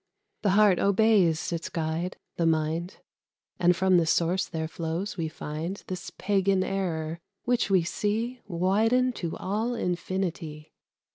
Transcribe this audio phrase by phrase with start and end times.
[0.41, 2.97] The heart obeys its guide, the mind:
[3.59, 9.13] And from this source there flows, we find, This Pagan error, which we see Widen
[9.17, 10.73] to all infinity.